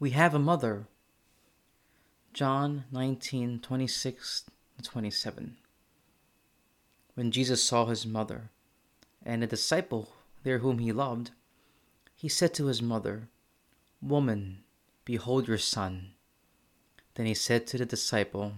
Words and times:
We 0.00 0.10
have 0.10 0.32
a 0.32 0.38
mother. 0.38 0.86
John 2.32 2.84
19 2.92 3.58
26 3.58 4.44
27. 4.80 5.56
When 7.14 7.32
Jesus 7.32 7.64
saw 7.64 7.86
his 7.86 8.06
mother 8.06 8.50
and 9.26 9.42
a 9.42 9.48
disciple 9.48 10.10
there 10.44 10.58
whom 10.58 10.78
he 10.78 10.92
loved, 10.92 11.32
he 12.14 12.28
said 12.28 12.54
to 12.54 12.66
his 12.66 12.80
mother, 12.80 13.28
Woman, 14.00 14.58
behold 15.04 15.48
your 15.48 15.58
son. 15.58 16.12
Then 17.14 17.26
he 17.26 17.34
said 17.34 17.66
to 17.66 17.78
the 17.78 17.84
disciple, 17.84 18.52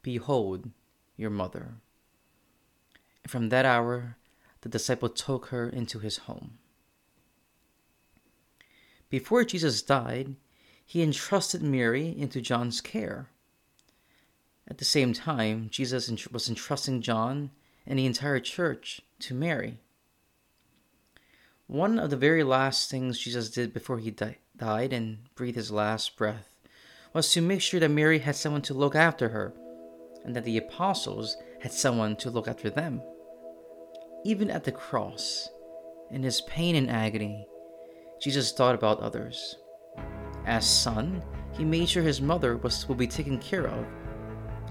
Behold 0.00 0.70
your 1.18 1.28
mother. 1.28 1.74
And 3.22 3.30
from 3.30 3.50
that 3.50 3.66
hour, 3.66 4.16
the 4.62 4.70
disciple 4.70 5.10
took 5.10 5.46
her 5.46 5.68
into 5.68 5.98
his 5.98 6.24
home. 6.24 6.56
Before 9.10 9.44
Jesus 9.44 9.82
died, 9.82 10.36
he 10.84 11.02
entrusted 11.02 11.62
Mary 11.62 12.14
into 12.16 12.40
John's 12.40 12.80
care. 12.80 13.28
At 14.68 14.78
the 14.78 14.84
same 14.84 15.12
time, 15.12 15.68
Jesus 15.70 16.10
was 16.30 16.48
entrusting 16.48 17.02
John 17.02 17.50
and 17.86 17.98
the 17.98 18.06
entire 18.06 18.40
church 18.40 19.00
to 19.20 19.34
Mary. 19.34 19.78
One 21.66 21.98
of 21.98 22.10
the 22.10 22.16
very 22.16 22.44
last 22.44 22.90
things 22.90 23.18
Jesus 23.18 23.50
did 23.50 23.72
before 23.72 23.98
he 23.98 24.10
di- 24.10 24.38
died 24.56 24.92
and 24.92 25.18
breathed 25.34 25.56
his 25.56 25.70
last 25.70 26.16
breath 26.16 26.54
was 27.12 27.32
to 27.32 27.40
make 27.40 27.60
sure 27.60 27.80
that 27.80 27.88
Mary 27.88 28.18
had 28.18 28.36
someone 28.36 28.62
to 28.62 28.74
look 28.74 28.94
after 28.94 29.30
her 29.30 29.54
and 30.24 30.34
that 30.34 30.44
the 30.44 30.58
apostles 30.58 31.36
had 31.60 31.72
someone 31.72 32.16
to 32.16 32.30
look 32.30 32.48
after 32.48 32.68
them. 32.70 33.02
Even 34.24 34.50
at 34.50 34.64
the 34.64 34.72
cross, 34.72 35.48
in 36.10 36.22
his 36.22 36.40
pain 36.42 36.76
and 36.76 36.90
agony, 36.90 37.46
Jesus 38.20 38.52
thought 38.52 38.74
about 38.74 39.00
others. 39.00 39.56
As 40.46 40.68
son, 40.68 41.22
he 41.52 41.64
made 41.64 41.88
sure 41.88 42.02
his 42.02 42.20
mother 42.20 42.56
was 42.56 42.88
will 42.88 42.94
be 42.94 43.06
taken 43.06 43.38
care 43.38 43.66
of, 43.66 43.86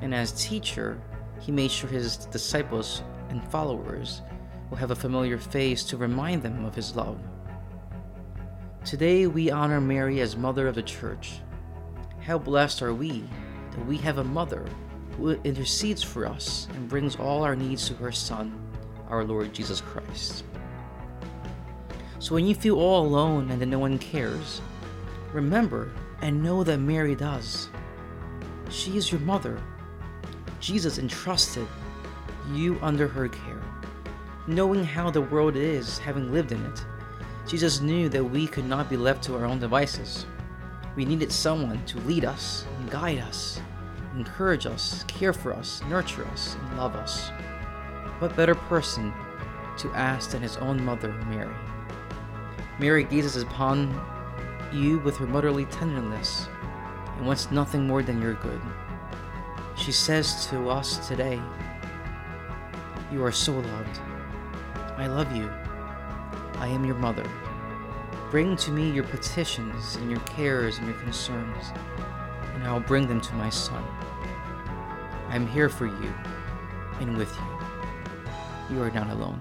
and 0.01 0.13
as 0.13 0.31
teacher, 0.33 0.99
he 1.39 1.51
made 1.51 1.71
sure 1.71 1.89
his 1.89 2.17
disciples 2.17 3.03
and 3.29 3.43
followers 3.49 4.21
will 4.69 4.77
have 4.77 4.91
a 4.91 4.95
familiar 4.95 5.37
face 5.37 5.83
to 5.83 5.97
remind 5.97 6.43
them 6.43 6.65
of 6.65 6.75
his 6.75 6.95
love. 6.95 7.19
Today 8.85 9.27
we 9.27 9.49
honor 9.49 9.79
Mary 9.79 10.19
as 10.21 10.35
mother 10.35 10.67
of 10.67 10.75
the 10.75 10.83
church. 10.83 11.39
How 12.19 12.37
blessed 12.37 12.81
are 12.81 12.93
we 12.93 13.23
that 13.71 13.85
we 13.85 13.97
have 13.97 14.17
a 14.17 14.23
mother 14.23 14.65
who 15.17 15.31
intercedes 15.43 16.03
for 16.03 16.25
us 16.27 16.67
and 16.73 16.89
brings 16.89 17.15
all 17.15 17.43
our 17.43 17.55
needs 17.55 17.87
to 17.87 17.93
her 17.95 18.11
son, 18.11 18.59
our 19.09 19.23
Lord 19.23 19.53
Jesus 19.53 19.81
Christ. 19.81 20.43
So 22.19 22.35
when 22.35 22.45
you 22.45 22.55
feel 22.55 22.79
all 22.79 23.05
alone 23.05 23.51
and 23.51 23.61
that 23.61 23.67
no 23.67 23.79
one 23.79 23.97
cares, 23.99 24.61
remember 25.33 25.91
and 26.21 26.41
know 26.41 26.63
that 26.63 26.77
Mary 26.77 27.15
does. 27.15 27.69
She 28.69 28.97
is 28.97 29.11
your 29.11 29.21
mother. 29.21 29.61
Jesus 30.59 30.97
entrusted 30.97 31.67
you 32.51 32.77
under 32.81 33.07
her 33.07 33.27
care. 33.27 33.61
Knowing 34.47 34.83
how 34.83 35.09
the 35.09 35.21
world 35.21 35.55
is, 35.55 35.97
having 35.97 36.31
lived 36.31 36.51
in 36.51 36.63
it, 36.65 36.85
Jesus 37.47 37.81
knew 37.81 38.07
that 38.09 38.23
we 38.23 38.47
could 38.47 38.65
not 38.65 38.89
be 38.89 38.97
left 38.97 39.23
to 39.23 39.35
our 39.35 39.45
own 39.45 39.59
devices. 39.59 40.25
We 40.95 41.05
needed 41.05 41.31
someone 41.31 41.83
to 41.87 41.97
lead 41.99 42.23
us 42.23 42.65
and 42.79 42.89
guide 42.89 43.19
us, 43.19 43.59
encourage 44.15 44.65
us, 44.65 45.03
care 45.05 45.33
for 45.33 45.53
us, 45.53 45.81
nurture 45.89 46.25
us, 46.27 46.55
and 46.55 46.77
love 46.77 46.95
us. 46.95 47.29
What 48.19 48.35
better 48.35 48.55
person 48.55 49.13
to 49.79 49.89
ask 49.93 50.31
than 50.31 50.41
his 50.41 50.57
own 50.57 50.83
mother, 50.85 51.11
Mary? 51.29 51.53
Mary 52.79 53.03
gazes 53.03 53.41
upon 53.43 53.89
you 54.73 54.99
with 54.99 55.17
her 55.17 55.27
motherly 55.27 55.65
tenderness 55.65 56.47
and 57.17 57.25
wants 57.27 57.51
nothing 57.51 57.87
more 57.87 58.03
than 58.03 58.21
your 58.21 58.33
good. 58.35 58.61
She 59.75 59.91
says 59.91 60.47
to 60.47 60.69
us 60.69 61.07
today, 61.07 61.41
You 63.11 63.23
are 63.23 63.31
so 63.31 63.53
loved. 63.53 63.99
I 64.97 65.07
love 65.07 65.35
you. 65.35 65.49
I 66.55 66.67
am 66.67 66.85
your 66.85 66.95
mother. 66.95 67.25
Bring 68.31 68.55
to 68.57 68.71
me 68.71 68.89
your 68.89 69.03
petitions 69.03 69.95
and 69.97 70.09
your 70.09 70.19
cares 70.21 70.77
and 70.77 70.87
your 70.87 70.97
concerns, 70.97 71.65
and 72.55 72.63
I 72.63 72.73
will 72.73 72.79
bring 72.79 73.07
them 73.07 73.21
to 73.21 73.35
my 73.35 73.49
Son. 73.49 73.83
I 75.29 75.35
am 75.35 75.47
here 75.47 75.69
for 75.69 75.85
you 75.85 76.13
and 76.99 77.17
with 77.17 77.35
you. 77.35 78.75
You 78.75 78.83
are 78.83 78.91
not 78.91 79.09
alone. 79.09 79.39